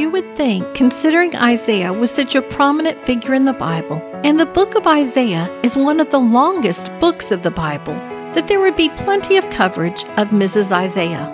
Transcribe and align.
You 0.00 0.08
would 0.08 0.34
think, 0.34 0.74
considering 0.74 1.36
Isaiah 1.36 1.92
was 1.92 2.10
such 2.10 2.34
a 2.34 2.40
prominent 2.40 3.04
figure 3.04 3.34
in 3.34 3.44
the 3.44 3.52
Bible, 3.52 4.00
and 4.24 4.40
the 4.40 4.46
book 4.46 4.74
of 4.74 4.86
Isaiah 4.86 5.46
is 5.62 5.76
one 5.76 6.00
of 6.00 6.08
the 6.08 6.18
longest 6.18 6.90
books 7.00 7.30
of 7.30 7.42
the 7.42 7.50
Bible, 7.50 7.92
that 8.32 8.48
there 8.48 8.60
would 8.60 8.76
be 8.76 8.88
plenty 8.96 9.36
of 9.36 9.50
coverage 9.50 10.04
of 10.16 10.28
Mrs. 10.28 10.72
Isaiah. 10.72 11.28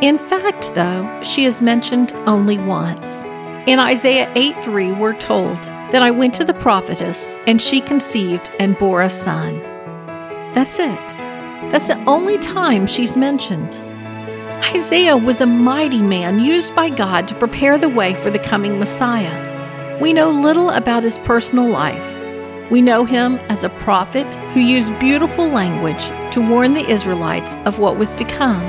In 0.00 0.18
fact, 0.18 0.74
though, 0.74 1.20
she 1.22 1.44
is 1.44 1.60
mentioned 1.60 2.14
only 2.26 2.56
once. 2.56 3.24
In 3.66 3.78
Isaiah 3.78 4.32
8 4.34 4.64
3, 4.64 4.92
we're 4.92 5.14
told 5.14 5.62
that 5.92 6.00
I 6.00 6.10
went 6.10 6.32
to 6.36 6.44
the 6.44 6.54
prophetess, 6.54 7.34
and 7.46 7.60
she 7.60 7.78
conceived 7.78 8.50
and 8.58 8.78
bore 8.78 9.02
a 9.02 9.10
son. 9.10 9.60
That's 10.54 10.78
it. 10.78 11.08
That's 11.70 11.88
the 11.88 12.02
only 12.06 12.38
time 12.38 12.86
she's 12.86 13.18
mentioned. 13.18 13.78
Isaiah 14.64 15.16
was 15.16 15.40
a 15.40 15.46
mighty 15.46 16.02
man 16.02 16.40
used 16.40 16.74
by 16.74 16.90
God 16.90 17.28
to 17.28 17.34
prepare 17.36 17.78
the 17.78 17.88
way 17.88 18.14
for 18.14 18.28
the 18.28 18.40
coming 18.40 18.78
Messiah. 18.78 19.98
We 20.00 20.12
know 20.12 20.30
little 20.30 20.70
about 20.70 21.04
his 21.04 21.16
personal 21.18 21.68
life. 21.68 22.70
We 22.70 22.82
know 22.82 23.04
him 23.04 23.36
as 23.48 23.64
a 23.64 23.70
prophet 23.70 24.32
who 24.52 24.60
used 24.60 24.98
beautiful 24.98 25.46
language 25.46 26.04
to 26.32 26.46
warn 26.46 26.74
the 26.74 26.86
Israelites 26.90 27.54
of 27.64 27.78
what 27.78 27.98
was 27.98 28.14
to 28.16 28.24
come. 28.24 28.64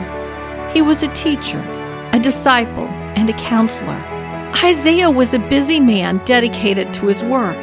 He 0.71 0.81
was 0.81 1.03
a 1.03 1.13
teacher, 1.13 1.59
a 2.13 2.19
disciple, 2.19 2.87
and 3.17 3.29
a 3.29 3.33
counselor. 3.33 3.99
Isaiah 4.63 5.11
was 5.11 5.33
a 5.33 5.39
busy 5.39 5.79
man 5.79 6.21
dedicated 6.23 6.93
to 6.93 7.07
his 7.07 7.23
work. 7.23 7.57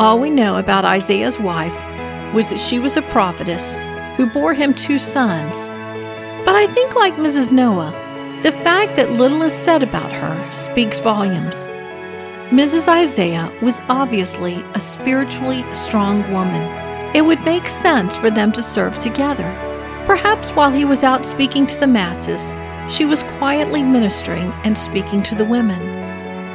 All 0.00 0.18
we 0.18 0.30
know 0.30 0.56
about 0.56 0.84
Isaiah's 0.84 1.38
wife 1.38 1.74
was 2.34 2.50
that 2.50 2.60
she 2.60 2.80
was 2.80 2.96
a 2.96 3.02
prophetess 3.02 3.78
who 4.16 4.26
bore 4.26 4.52
him 4.52 4.74
two 4.74 4.98
sons 4.98 5.68
but 6.54 6.62
I 6.62 6.72
think, 6.72 6.94
like 6.94 7.16
Mrs. 7.16 7.50
Noah, 7.50 7.90
the 8.44 8.52
fact 8.52 8.94
that 8.94 9.10
little 9.10 9.42
is 9.42 9.52
said 9.52 9.82
about 9.82 10.12
her 10.12 10.52
speaks 10.52 11.00
volumes. 11.00 11.68
Mrs. 12.50 12.86
Isaiah 12.86 13.52
was 13.60 13.82
obviously 13.88 14.62
a 14.74 14.80
spiritually 14.80 15.64
strong 15.74 16.22
woman. 16.32 16.62
It 17.12 17.24
would 17.24 17.44
make 17.44 17.68
sense 17.68 18.16
for 18.16 18.30
them 18.30 18.52
to 18.52 18.62
serve 18.62 18.96
together. 19.00 19.50
Perhaps 20.06 20.52
while 20.52 20.70
he 20.70 20.84
was 20.84 21.02
out 21.02 21.26
speaking 21.26 21.66
to 21.66 21.80
the 21.80 21.88
masses, 21.88 22.54
she 22.88 23.04
was 23.04 23.24
quietly 23.24 23.82
ministering 23.82 24.52
and 24.62 24.78
speaking 24.78 25.24
to 25.24 25.34
the 25.34 25.44
women. 25.44 25.82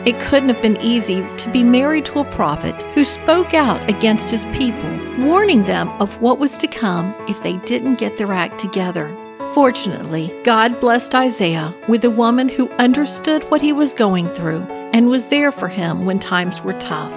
It 0.08 0.17
couldn't 0.22 0.47
have 0.47 0.61
been 0.61 0.80
easy 0.80 1.27
to 1.39 1.52
be 1.52 1.61
married 1.61 2.05
to 2.05 2.20
a 2.20 2.31
prophet 2.31 2.83
who 2.94 3.03
spoke 3.03 3.53
out 3.53 3.89
against 3.89 4.31
his 4.31 4.45
people, 4.53 5.25
warning 5.25 5.64
them 5.64 5.89
of 6.00 6.22
what 6.22 6.39
was 6.39 6.58
to 6.59 6.67
come 6.67 7.14
if 7.27 7.44
they 7.44 7.58
didn't 7.66 8.00
get 8.00 8.16
their 8.16 8.31
act 8.31 8.61
together. 8.61 9.14
Fortunately, 9.53 10.31
God 10.44 10.80
blessed 10.80 11.16
Isaiah 11.16 11.73
with 11.88 12.05
a 12.05 12.09
woman 12.11 12.50
who 12.50 12.69
understood 12.73 13.44
what 13.50 13.61
he 13.61 13.73
was 13.73 13.95
going 13.95 14.28
through 14.28 14.61
and 14.94 15.09
was 15.09 15.30
there 15.30 15.52
for 15.52 15.67
him 15.67 16.05
when 16.05 16.19
times 16.19 16.61
were 16.61 16.73
tough. 16.73 17.11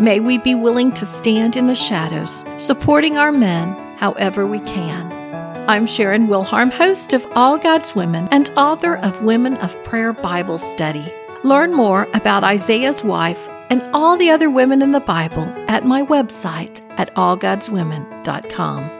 May 0.00 0.18
we 0.18 0.38
be 0.38 0.56
willing 0.56 0.90
to 0.92 1.06
stand 1.06 1.54
in 1.56 1.68
the 1.68 1.74
shadows, 1.76 2.44
supporting 2.56 3.16
our 3.16 3.30
men 3.30 3.74
however 3.98 4.44
we 4.44 4.58
can. 4.60 5.12
I'm 5.68 5.86
Sharon 5.86 6.26
Wilharm, 6.26 6.72
host 6.72 7.12
of 7.12 7.24
All 7.36 7.58
God's 7.58 7.94
Women 7.94 8.26
and 8.32 8.50
author 8.56 8.96
of 8.96 9.22
Women 9.22 9.56
of 9.58 9.80
Prayer 9.84 10.12
Bible 10.12 10.58
Study. 10.58 11.12
Learn 11.44 11.72
more 11.72 12.08
about 12.12 12.42
Isaiah's 12.42 13.04
wife 13.04 13.48
and 13.68 13.88
all 13.94 14.16
the 14.16 14.30
other 14.30 14.50
women 14.50 14.82
in 14.82 14.90
the 14.90 14.98
Bible 15.00 15.44
at 15.68 15.84
my 15.84 16.02
website 16.02 16.80
at 16.98 17.14
allgodswomen.com. 17.14 18.99